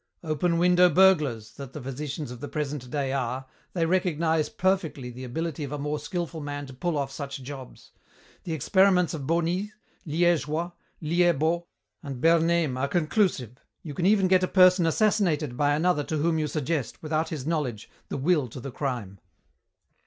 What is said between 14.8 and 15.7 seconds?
assassinated